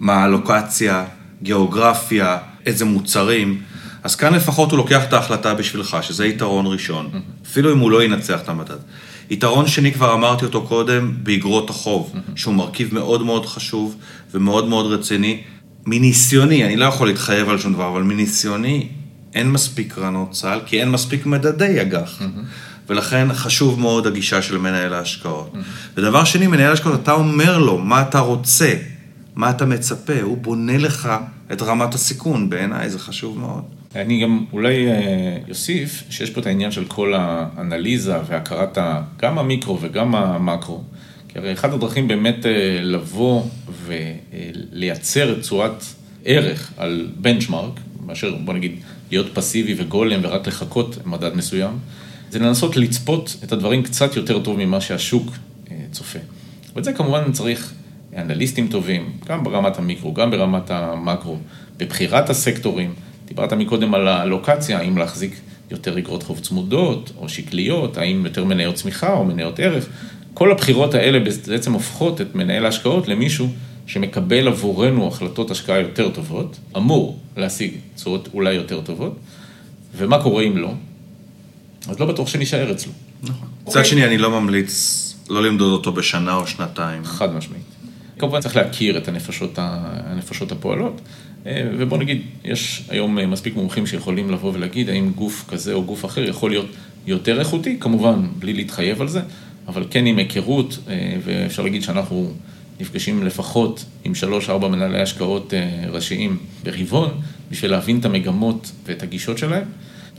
מה 0.00 0.22
הלוקציה, 0.22 1.04
גיאוגרפיה, 1.42 2.38
איזה 2.66 2.84
מוצרים. 2.84 3.62
אז 4.02 4.16
כאן 4.16 4.34
לפחות 4.34 4.70
הוא 4.70 4.76
לוקח 4.78 5.04
את 5.04 5.12
ההחלטה 5.12 5.54
בשבילך, 5.54 5.96
שזה 6.00 6.26
יתרון 6.26 6.66
ראשון, 6.66 7.10
mm-hmm. 7.12 7.46
אפילו 7.46 7.72
אם 7.72 7.78
הוא 7.78 7.90
לא 7.90 8.04
ינצח 8.04 8.40
את 8.40 8.48
המדד. 8.48 8.76
יתרון 9.30 9.66
שני, 9.66 9.92
כבר 9.92 10.14
אמרתי 10.14 10.44
אותו 10.44 10.66
קודם, 10.66 11.14
באגרות 11.22 11.70
החוב, 11.70 12.12
mm-hmm. 12.14 12.30
שהוא 12.36 12.54
מרכיב 12.54 12.94
מאוד 12.94 13.22
מאוד 13.22 13.46
חשוב 13.46 13.96
ומאוד 14.34 14.68
מאוד 14.68 14.92
רציני. 14.92 15.40
מניסיוני, 15.86 16.64
אני 16.64 16.76
לא 16.76 16.84
יכול 16.84 17.06
להתחייב 17.06 17.48
על 17.48 17.58
שום 17.58 17.72
דבר, 17.72 17.88
אבל 17.88 18.02
מניסיוני, 18.02 18.88
אין 19.34 19.50
מספיק 19.50 19.92
קרנות 19.92 20.34
סל, 20.34 20.60
כי 20.66 20.80
אין 20.80 20.90
מספיק 20.90 21.26
מדדי 21.26 21.82
אג"ח. 21.82 22.20
Mm-hmm. 22.20 22.73
ולכן 22.88 23.28
חשוב 23.32 23.80
מאוד 23.80 24.06
הגישה 24.06 24.42
של 24.42 24.58
מנהל 24.58 24.94
ההשקעות. 24.94 25.50
Mm-hmm. 25.54 25.96
ודבר 25.96 26.24
שני, 26.24 26.46
מנהל 26.46 26.70
ההשקעות, 26.70 27.02
אתה 27.02 27.12
אומר 27.12 27.58
לו 27.58 27.78
מה 27.78 28.02
אתה 28.02 28.18
רוצה, 28.18 28.74
מה 29.34 29.50
אתה 29.50 29.64
מצפה, 29.64 30.20
הוא 30.22 30.36
בונה 30.36 30.78
לך 30.78 31.08
את 31.52 31.62
רמת 31.62 31.94
הסיכון, 31.94 32.50
בעיניי 32.50 32.90
זה 32.90 32.98
חשוב 32.98 33.38
מאוד. 33.38 33.62
אני 33.94 34.22
גם 34.22 34.44
אולי 34.52 34.86
אוסיף 35.48 36.02
אה, 36.06 36.12
שיש 36.12 36.30
פה 36.30 36.40
את 36.40 36.46
העניין 36.46 36.70
של 36.70 36.84
כל 36.84 37.14
האנליזה 37.16 38.16
והכרת 38.28 38.78
גם 39.18 39.38
המיקרו 39.38 39.78
וגם 39.80 40.14
המקרו. 40.14 40.82
כי 41.28 41.38
הרי 41.38 41.52
אחת 41.52 41.72
הדרכים 41.72 42.08
באמת 42.08 42.46
אה, 42.46 42.78
לבוא 42.82 43.42
ולייצר 43.86 45.40
צורת 45.40 45.84
ערך 46.24 46.72
על 46.76 47.08
בנצ'מארק, 47.16 47.80
מאשר 48.06 48.34
בוא 48.44 48.54
נגיד 48.54 48.72
להיות 49.10 49.26
פסיבי 49.34 49.74
וגולם 49.78 50.20
ורק 50.22 50.46
לחכות 50.46 51.06
מדד 51.06 51.36
מסוים, 51.36 51.78
זה 52.34 52.40
לנסות 52.40 52.76
לצפות 52.76 53.36
את 53.44 53.52
הדברים 53.52 53.82
קצת 53.82 54.16
יותר 54.16 54.38
טוב 54.38 54.56
ממה 54.58 54.80
שהשוק 54.80 55.30
אה, 55.70 55.76
צופה. 55.92 56.18
ואת 56.74 56.84
זה 56.84 56.92
כמובן 56.92 57.32
צריך 57.32 57.72
אנליסטים 58.16 58.68
טובים, 58.68 59.12
גם 59.28 59.44
ברמת 59.44 59.78
המיקרו, 59.78 60.14
גם 60.14 60.30
ברמת 60.30 60.70
המקרו, 60.70 61.36
בבחירת 61.76 62.30
הסקטורים. 62.30 62.94
דיברת 63.24 63.52
מקודם 63.52 63.94
על 63.94 64.08
הלוקציה, 64.08 64.78
האם 64.78 64.98
להחזיק 64.98 65.40
יותר 65.70 65.98
אגרות 65.98 66.22
חוב 66.22 66.40
צמודות 66.40 67.12
או 67.16 67.28
שקליות, 67.28 67.96
האם 67.96 68.24
יותר 68.24 68.44
מניות 68.44 68.74
צמיחה 68.74 69.12
או 69.12 69.24
מניות 69.24 69.60
ערך. 69.60 69.88
כל 70.34 70.52
הבחירות 70.52 70.94
האלה 70.94 71.18
בעצם 71.48 71.72
הופכות 71.72 72.20
את 72.20 72.34
מנהל 72.34 72.64
ההשקעות 72.64 73.08
למישהו 73.08 73.48
שמקבל 73.86 74.48
עבורנו 74.48 75.08
החלטות 75.08 75.50
השקעה 75.50 75.78
יותר 75.78 76.10
טובות, 76.10 76.58
אמור 76.76 77.18
להשיג 77.36 77.74
תשואות 77.96 78.28
אולי 78.34 78.54
יותר 78.54 78.80
טובות, 78.80 79.16
ומה 79.96 80.22
קורה 80.22 80.42
אם 80.42 80.56
לא? 80.56 80.70
אז 81.88 82.00
לא 82.00 82.06
בטוח 82.06 82.28
שנישאר 82.28 82.72
אצלו. 82.72 82.92
נכון. 83.22 83.48
מצד 83.66 83.80
okay. 83.80 83.84
שני, 83.84 84.04
אני 84.04 84.18
לא 84.18 84.40
ממליץ 84.40 85.14
לא 85.30 85.42
למדוד 85.42 85.72
אותו 85.72 85.92
בשנה 85.92 86.34
או 86.34 86.46
שנתיים. 86.46 87.04
חד 87.04 87.34
משמעית. 87.34 87.62
כמובן 88.18 88.40
צריך 88.40 88.56
להכיר 88.56 88.98
את 88.98 89.08
הנפשות, 89.08 89.58
הנפשות 89.58 90.52
הפועלות, 90.52 91.00
אה, 91.46 91.70
ובוא 91.78 91.98
נגיד, 91.98 92.22
יש 92.44 92.82
היום 92.88 93.18
אה, 93.18 93.26
מספיק 93.26 93.56
מומחים 93.56 93.86
שיכולים 93.86 94.30
לבוא 94.30 94.52
ולהגיד 94.54 94.88
האם 94.88 95.10
גוף 95.14 95.44
כזה 95.48 95.72
או 95.72 95.84
גוף 95.84 96.04
אחר 96.04 96.24
יכול 96.24 96.50
להיות 96.50 96.66
יותר 97.06 97.38
איכותי, 97.38 97.76
כמובן 97.80 98.26
בלי 98.38 98.52
להתחייב 98.52 99.00
על 99.00 99.08
זה, 99.08 99.20
אבל 99.68 99.84
כן 99.90 100.06
עם 100.06 100.18
היכרות, 100.18 100.78
אה, 100.88 101.16
ואפשר 101.24 101.62
להגיד 101.62 101.82
שאנחנו 101.82 102.32
נפגשים 102.80 103.26
לפחות 103.26 103.84
עם 104.04 104.14
שלוש-ארבע 104.14 104.68
מנהלי 104.68 105.00
השקעות 105.00 105.52
ראשיים 105.90 106.38
ברבעון, 106.64 107.10
בשביל 107.50 107.70
להבין 107.70 107.98
את 107.98 108.04
המגמות 108.04 108.70
ואת 108.86 109.02
הגישות 109.02 109.38
שלהם. 109.38 109.64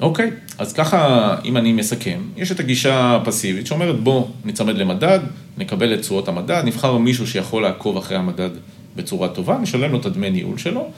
אוקיי, 0.01 0.31
אז 0.57 0.73
ככה, 0.73 1.35
אם 1.45 1.57
אני 1.57 1.73
מסכם, 1.73 2.19
יש 2.37 2.51
את 2.51 2.59
הגישה 2.59 3.15
הפסיבית 3.15 3.67
שאומרת 3.67 3.99
בוא 3.99 4.27
ניצמד 4.45 4.77
למדד, 4.77 5.19
נקבל 5.57 5.93
את 5.93 5.99
תשואות 5.99 6.27
המדד, 6.27 6.61
נבחר 6.65 6.97
מישהו 6.97 7.27
שיכול 7.27 7.63
לעקוב 7.63 7.97
אחרי 7.97 8.17
המדד 8.17 8.49
בצורה 8.95 9.27
טובה, 9.27 9.57
נשלם 9.61 9.91
לו 9.91 9.99
את 9.99 10.05
הדמי 10.05 10.29
ניהול 10.29 10.57
שלו, 10.57 10.89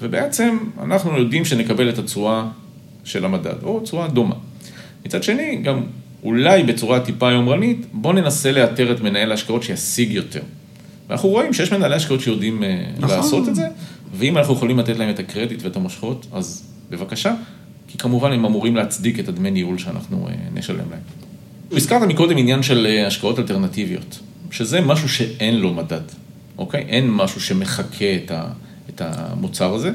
ובעצם 0.00 0.58
אנחנו 0.82 1.18
יודעים 1.18 1.44
שנקבל 1.44 1.88
את 1.88 1.98
התשואה 1.98 2.44
של 3.04 3.24
המדד, 3.24 3.62
או 3.62 3.80
תשואה 3.80 4.08
דומה. 4.08 4.34
מצד 5.06 5.22
שני, 5.22 5.56
גם 5.56 5.82
אולי 6.22 6.62
בצורה 6.62 7.00
טיפה 7.00 7.30
יומרנית, 7.32 7.86
בוא 7.92 8.12
ננסה 8.12 8.52
לאתר 8.52 8.92
את 8.92 9.00
מנהל 9.00 9.30
ההשקעות 9.30 9.62
שישיג 9.62 10.12
יותר. 10.12 10.42
ואנחנו 11.08 11.28
רואים 11.28 11.52
שיש 11.52 11.72
מנהלי 11.72 11.94
השקעות 11.94 12.20
שיודעים 12.20 12.64
אה, 12.64 12.84
נכון. 12.98 13.16
לעשות 13.16 13.48
את 13.48 13.54
זה, 13.54 13.68
ואם 14.14 14.38
אנחנו 14.38 14.54
יכולים 14.54 14.78
לתת 14.78 14.96
להם 14.96 15.10
את 15.10 15.18
הקרדיט 15.18 15.62
ואת 15.62 15.76
המושכות, 15.76 16.26
אז 16.32 16.64
בבקשה. 16.90 17.34
כי 17.88 17.98
כמובן 17.98 18.32
הם 18.32 18.44
אמורים 18.44 18.76
להצדיק 18.76 19.20
את 19.20 19.28
הדמי 19.28 19.50
ניהול 19.50 19.78
שאנחנו 19.78 20.28
אה, 20.28 20.34
נשלם 20.54 20.90
להם. 20.90 21.00
הזכרת 21.72 22.02
מקודם 22.02 22.38
עניין 22.38 22.62
של 22.62 22.86
אה, 22.86 23.06
השקעות 23.06 23.38
אלטרנטיביות, 23.38 24.18
שזה 24.50 24.80
משהו 24.80 25.08
שאין 25.08 25.56
לו 25.56 25.74
מדד, 25.74 26.00
אוקיי? 26.58 26.84
אין 26.88 27.10
משהו 27.10 27.40
שמחקה 27.40 28.14
את, 28.24 28.32
את 28.88 29.00
המוצר 29.04 29.74
הזה, 29.74 29.92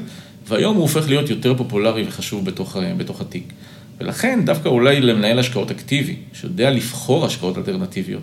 והיום 0.48 0.76
הוא 0.76 0.82
הופך 0.82 1.08
להיות 1.08 1.30
יותר 1.30 1.54
פופולרי 1.54 2.04
וחשוב 2.08 2.44
בתוך, 2.44 2.76
אה, 2.76 2.94
בתוך 2.94 3.20
התיק. 3.20 3.52
ולכן 3.98 4.40
דווקא 4.44 4.68
אולי 4.68 5.00
למנהל 5.00 5.38
השקעות 5.38 5.70
אקטיבי, 5.70 6.16
שיודע 6.32 6.70
לבחור 6.70 7.26
השקעות 7.26 7.58
אלטרנטיביות, 7.58 8.22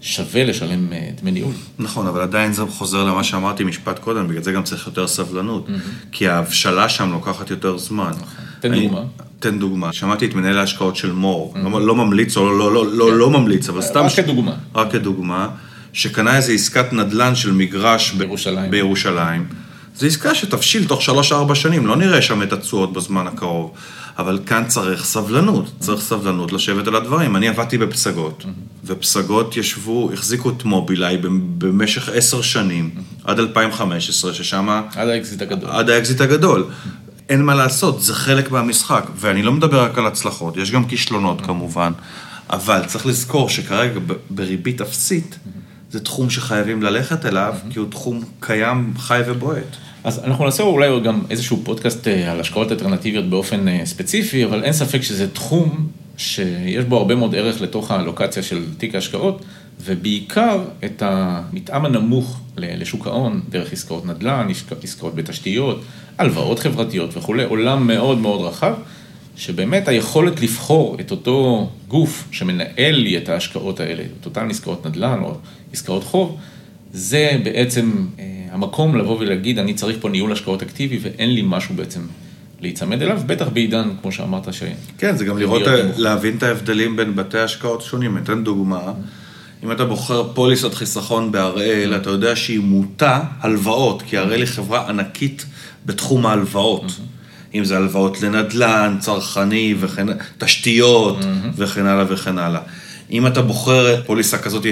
שווה 0.00 0.44
לשלם 0.44 0.92
דמי 1.20 1.30
ניהול. 1.30 1.52
נכון, 1.78 2.06
אבל 2.06 2.20
עדיין 2.20 2.52
זה 2.52 2.62
חוזר 2.68 3.04
למה 3.04 3.24
שאמרתי 3.24 3.64
משפט 3.64 3.98
קודם, 3.98 4.28
בגלל 4.28 4.42
זה 4.42 4.52
גם 4.52 4.62
צריך 4.62 4.86
יותר 4.86 5.06
סבלנות. 5.06 5.66
כי 6.12 6.28
ההבשלה 6.28 6.88
שם 6.88 7.12
לוקחת 7.12 7.50
יותר 7.50 7.78
זמן. 7.78 8.10
נכון. 8.10 8.44
תן 8.60 8.74
דוגמה. 8.74 9.02
תן 9.38 9.58
דוגמה. 9.58 9.92
שמעתי 9.92 10.26
את 10.26 10.34
מנהל 10.34 10.58
ההשקעות 10.58 10.96
של 10.96 11.12
מור, 11.12 11.54
mm-hmm. 11.54 11.68
לא, 11.68 11.86
לא 11.86 11.94
ממליץ 11.94 12.36
או 12.36 12.58
לא, 12.58 12.72
לא, 12.74 12.92
לא, 12.92 13.06
כן. 13.10 13.16
לא 13.16 13.30
ממליץ, 13.30 13.68
אבל 13.68 13.82
סתם... 13.82 14.04
רק 14.04 14.12
כדוגמה. 14.16 14.54
רק 14.74 14.92
כדוגמה, 14.92 15.48
שקנה 15.92 16.36
איזה 16.36 16.52
עסקת 16.52 16.92
נדל"ן 16.92 17.34
של 17.34 17.52
מגרש 17.52 18.12
בירושלים. 18.70 19.44
זו 19.98 20.06
עסקה 20.06 20.34
שתבשיל 20.34 20.88
תוך 20.88 21.00
3-4 21.50 21.54
שנים, 21.54 21.86
לא 21.86 21.96
נראה 21.96 22.22
שם 22.22 22.42
את 22.42 22.52
התשואות 22.52 22.92
בזמן 22.92 23.26
הקרוב. 23.26 23.72
אבל 24.18 24.38
כאן 24.46 24.64
צריך 24.68 25.04
סבלנות, 25.04 25.70
צריך 25.80 26.00
סבלנות 26.00 26.52
לשבת 26.52 26.86
על 26.86 26.96
הדברים. 26.96 27.36
אני 27.36 27.48
עבדתי 27.48 27.78
בפסגות, 27.78 28.44
ופסגות 28.84 29.56
ישבו, 29.56 30.10
החזיקו 30.12 30.50
את 30.50 30.64
מובילאיי 30.64 31.18
במשך 31.58 32.08
עשר 32.08 32.42
שנים, 32.42 32.90
עד 33.24 33.38
2015, 33.38 34.34
ששם... 34.34 34.82
עד 34.96 35.08
האקזיט 35.08 35.42
הגדול. 35.42 35.70
עד 35.70 35.90
האקזיט 35.90 36.20
הגדול. 36.20 36.64
אין 37.28 37.42
מה 37.42 37.54
לעשות, 37.54 38.02
זה 38.02 38.14
חלק 38.14 38.50
מהמשחק. 38.50 39.04
ואני 39.16 39.42
לא 39.42 39.52
מדבר 39.52 39.82
רק 39.82 39.98
על 39.98 40.06
הצלחות, 40.06 40.56
יש 40.56 40.70
גם 40.70 40.84
כישלונות 40.84 41.40
כמובן, 41.40 41.92
אבל 42.50 42.82
צריך 42.86 43.06
לזכור 43.06 43.48
שכרגע 43.48 44.00
בריבית 44.30 44.80
אפסית, 44.80 45.38
זה 45.90 46.00
תחום 46.00 46.30
שחייבים 46.30 46.82
ללכת 46.82 47.26
אליו, 47.26 47.54
כי 47.70 47.78
הוא 47.78 47.90
תחום 47.90 48.24
קיים, 48.40 48.94
חי 48.98 49.20
ובועט. 49.26 49.76
אז 50.04 50.24
אנחנו 50.24 50.44
נעשה 50.44 50.62
אולי 50.62 51.00
גם 51.00 51.20
איזשהו 51.30 51.60
פודקאסט 51.64 52.08
אה, 52.08 52.32
על 52.32 52.40
השקעות 52.40 52.72
אלטרנטיביות 52.72 53.24
באופן 53.24 53.68
אה, 53.68 53.80
ספציפי, 53.84 54.44
אבל 54.44 54.64
אין 54.64 54.72
ספק 54.72 55.02
שזה 55.02 55.30
תחום 55.30 55.88
שיש 56.16 56.84
בו 56.84 56.96
הרבה 56.96 57.14
מאוד 57.14 57.34
ערך 57.34 57.60
לתוך 57.60 57.90
הלוקציה 57.90 58.42
של 58.42 58.64
תיק 58.78 58.94
ההשקעות, 58.94 59.44
ובעיקר 59.84 60.62
את 60.84 61.02
המתאם 61.06 61.84
הנמוך 61.84 62.40
לשוק 62.56 63.06
ההון, 63.06 63.40
דרך 63.48 63.72
עסקאות 63.72 64.06
נדל"ן, 64.06 64.48
עסקאות 64.82 65.14
בתשתיות, 65.14 65.82
הלוואות 66.18 66.58
חברתיות 66.58 67.16
וכולי, 67.16 67.44
עולם 67.44 67.86
מאוד 67.86 68.18
מאוד 68.18 68.40
רחב, 68.40 68.74
שבאמת 69.36 69.88
היכולת 69.88 70.40
לבחור 70.40 70.96
את 71.00 71.10
אותו 71.10 71.70
גוף 71.88 72.28
שמנהל 72.30 72.94
לי 72.94 73.18
את 73.18 73.28
ההשקעות 73.28 73.80
האלה, 73.80 74.02
את 74.20 74.26
אותן 74.26 74.50
עסקאות 74.50 74.86
נדל"ן 74.86 75.18
או 75.22 75.34
עסקאות 75.72 76.04
חוב, 76.04 76.36
זה 76.92 77.40
בעצם 77.44 78.06
אה, 78.18 78.27
המקום 78.52 78.96
לבוא 78.96 79.18
ולהגיד, 79.20 79.58
אני 79.58 79.74
צריך 79.74 79.96
פה 80.00 80.08
ניהול 80.08 80.32
השקעות 80.32 80.62
אקטיבי 80.62 80.98
ואין 81.02 81.34
לי 81.34 81.42
משהו 81.44 81.74
בעצם 81.74 82.00
להיצמד 82.60 83.02
אליו, 83.02 83.20
בטח 83.26 83.48
בעידן, 83.48 83.88
כמו 84.02 84.12
שאמרת, 84.12 84.54
ש... 84.54 84.62
כן, 84.98 85.16
זה 85.16 85.24
גם 85.24 85.38
לראות, 85.38 85.62
להבין 85.96 86.36
את 86.36 86.42
ההבדלים 86.42 86.96
בין 86.96 87.16
בתי 87.16 87.38
השקעות 87.38 87.82
שונים. 87.82 88.18
אתן 88.18 88.44
דוגמה. 88.44 88.80
אם 89.64 89.72
אתה 89.72 89.84
בוחר 89.84 90.32
פוליסת 90.34 90.74
חיסכון 90.74 91.32
בהראל, 91.32 91.96
אתה 91.96 92.10
יודע 92.10 92.36
שהיא 92.36 92.60
מוטה 92.60 93.20
הלוואות, 93.40 94.02
כי 94.02 94.18
הראל 94.18 94.40
היא 94.40 94.46
חברה 94.46 94.88
ענקית 94.88 95.46
בתחום 95.86 96.26
ההלוואות. 96.26 96.92
אם 97.54 97.64
זה 97.64 97.76
הלוואות 97.76 98.22
לנדל"ן, 98.22 98.96
צרכני 99.00 99.74
וכן, 99.80 100.06
תשתיות 100.38 101.18
וכן 101.56 101.86
הלאה 101.86 102.04
וכן 102.08 102.38
הלאה. 102.38 102.60
אם 103.10 103.26
אתה 103.26 103.42
בוחר 103.42 104.02
פוליסה 104.06 104.38
כזאת 104.38 104.66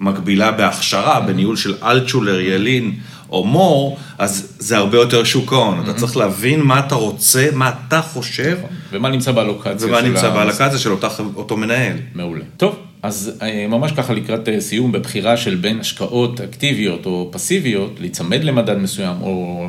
מקבילה 0.00 0.52
בהכשרה, 0.52 1.20
בניהול 1.20 1.56
של 1.56 1.74
אלטשולר, 1.82 2.40
ילין 2.40 2.92
או 3.32 3.44
מור, 3.44 3.98
אז 4.18 4.56
זה 4.58 4.76
הרבה 4.76 4.98
יותר 4.98 5.24
שוק 5.24 5.52
ההון. 5.52 5.80
אתה 5.84 5.94
צריך 5.94 6.16
להבין 6.16 6.60
מה 6.60 6.78
אתה 6.78 6.94
רוצה, 6.94 7.48
מה 7.52 7.70
אתה 7.88 8.02
חושב. 8.02 8.58
ומה 8.92 9.08
נמצא 9.08 9.32
באלוקציה 9.32 9.88
ומה 9.88 10.02
נמצא 10.02 10.30
באלוקציה 10.30 10.78
של 10.78 10.90
אותו 11.36 11.56
מנהל. 11.56 11.96
מעולה. 12.14 12.44
טוב, 12.56 12.76
אז 13.02 13.38
אה, 13.42 13.66
ממש 13.68 13.92
ככה 13.92 14.12
לקראת 14.12 14.48
אה, 14.48 14.60
סיום, 14.60 14.92
בבחירה 14.92 15.36
של 15.36 15.54
בין 15.54 15.80
השקעות 15.80 16.40
אקטיביות 16.40 17.06
או 17.06 17.28
פסיביות, 17.32 18.00
להיצמד 18.00 18.44
למדד 18.44 18.76
מסוים 18.76 19.16
או 19.20 19.66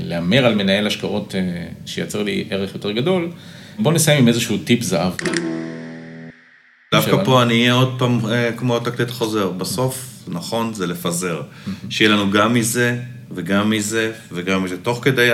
להמר 0.00 0.46
על 0.46 0.54
מנהל 0.54 0.86
השקעות 0.86 1.34
אה, 1.34 1.40
שייצר 1.86 2.22
לי 2.22 2.44
ערך 2.50 2.74
יותר 2.74 2.90
גדול, 2.90 3.28
בואו 3.78 3.94
נסיים 3.94 4.18
עם 4.18 4.28
איזשהו 4.28 4.58
טיפ 4.58 4.82
זהב. 4.82 5.12
דווקא. 6.94 7.24
פה 7.24 7.42
אני 7.42 7.60
אהיה 7.60 7.72
עוד 7.72 7.94
פעם 7.98 8.20
כמו 8.56 8.78
תקליט 8.78 9.10
חוזר. 9.10 9.50
בסוף, 9.50 10.09
נכון, 10.28 10.74
זה 10.74 10.86
לפזר. 10.86 11.42
שיהיה 11.90 12.10
לנו 12.10 12.30
גם 12.30 12.54
מזה, 12.54 12.98
וגם 13.34 13.70
מזה, 13.70 14.12
וגם 14.32 14.64
מזה. 14.64 14.76
תוך 14.82 15.00
כדי 15.02 15.28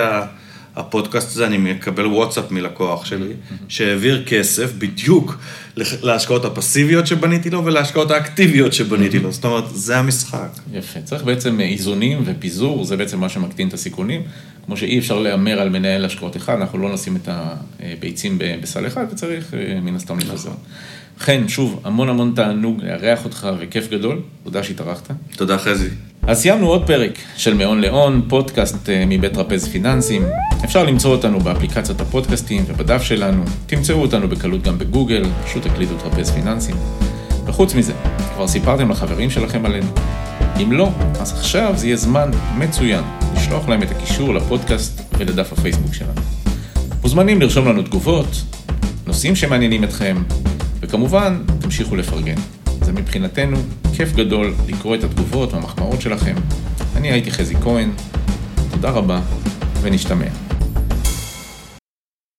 הפודקאסט 0.75 1.31
הזה 1.31 1.47
אני 1.47 1.57
מקבל 1.57 2.05
וואטסאפ 2.05 2.51
מלקוח 2.51 3.05
שלי, 3.05 3.33
שהעביר 3.67 4.23
כסף 4.27 4.71
בדיוק 4.77 5.37
להשקעות 6.01 6.45
הפסיביות 6.45 7.07
שבניתי 7.07 7.49
לו 7.49 7.65
ולהשקעות 7.65 8.11
האקטיביות 8.11 8.73
שבניתי 8.73 9.19
לו. 9.19 9.31
זאת 9.31 9.45
אומרת, 9.45 9.63
זה 9.75 9.97
המשחק. 9.97 10.49
יפה. 10.73 11.01
צריך 11.01 11.23
בעצם 11.23 11.59
אה, 11.59 11.65
איזונים 11.65 12.21
ופיזור, 12.25 12.85
זה 12.85 12.97
בעצם 12.97 13.19
מה 13.19 13.29
שמקטין 13.29 13.67
את 13.67 13.73
הסיכונים. 13.73 14.21
כמו 14.65 14.77
שאי 14.77 14.99
אפשר 14.99 15.19
להמר 15.19 15.59
על 15.59 15.69
מנהל 15.69 16.05
השקעות 16.05 16.37
אחד, 16.37 16.53
אנחנו 16.53 16.79
לא 16.79 16.93
נשים 16.93 17.15
את 17.15 17.29
הביצים 17.79 18.37
ב- 18.37 18.55
בסל 18.61 18.87
אחד, 18.87 19.05
וצריך 19.11 19.53
אה, 19.53 19.79
מן 19.81 19.95
הסתם 19.95 20.19
לפזר. 20.19 20.51
חן, 21.19 21.47
שוב, 21.47 21.79
המון 21.83 22.09
המון 22.09 22.31
תענוג 22.35 22.81
לארח 22.83 23.25
אותך 23.25 23.47
וכיף 23.59 23.89
גדול, 23.91 24.19
תודה 24.43 24.63
שהתארחת. 24.63 25.11
תודה, 25.35 25.57
חזי. 25.57 25.89
אז 26.27 26.39
סיימנו 26.41 26.67
עוד 26.67 26.87
פרק 26.87 27.11
של 27.37 27.53
מאון 27.53 27.81
לאון, 27.81 28.21
פודקאסט 28.27 28.89
אה, 28.89 29.03
מבית 29.07 29.33
טרפז 29.33 29.67
פיננסים. 29.67 30.25
אפשר 30.63 30.83
למצוא 30.83 31.11
אותנו 31.11 31.39
באפליקציית 31.39 32.01
הפודקאסטים 32.01 32.63
ובדף 32.67 33.01
שלנו. 33.01 33.43
תמצאו 33.65 34.01
אותנו 34.01 34.27
בקלות 34.27 34.63
גם 34.63 34.77
בגוגל, 34.77 35.23
פשוט 35.45 35.67
תקליטו 35.67 35.93
טרפז 35.97 36.31
פיננסים. 36.31 36.75
וחוץ 37.45 37.75
מזה, 37.75 37.93
כבר 38.35 38.47
סיפרתם 38.47 38.91
לחברים 38.91 39.29
שלכם 39.29 39.65
עלינו. 39.65 39.87
אם 40.63 40.71
לא, 40.71 40.89
אז 41.19 41.33
עכשיו 41.33 41.73
זה 41.75 41.87
יהיה 41.87 41.97
זמן 41.97 42.31
מצוין 42.57 43.03
לשלוח 43.35 43.69
להם 43.69 43.83
את 43.83 43.91
הקישור 43.91 44.33
לפודקאסט 44.33 45.01
ולדף 45.17 45.53
הפייסבוק 45.53 45.93
שלנו. 45.93 46.21
מוזמנים 47.01 47.41
לרשום 47.41 47.67
לנו 47.67 47.81
תגובות, 47.81 48.43
נושאים 49.07 49.35
שמעניינים 49.35 49.83
אתכם, 49.83 50.17
וכמובן, 50.87 51.43
תמשיכו 51.61 51.95
לפרגן. 51.95 52.35
זה 52.81 52.93
מבחינתנו 52.93 53.57
כיף 53.95 54.13
גדול 54.13 54.53
לקרוא 54.67 54.95
את 54.95 55.03
התגובות 55.03 55.53
והמחמאות 55.53 56.01
שלכם. 56.01 56.35
אני 56.95 57.11
הייתי 57.11 57.31
חזי 57.31 57.55
כהן, 57.55 57.91
תודה 58.71 58.89
רבה, 58.89 59.21
ונשתמע. 59.81 60.46